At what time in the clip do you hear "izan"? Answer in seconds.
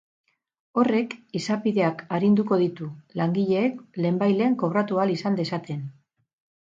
5.17-5.37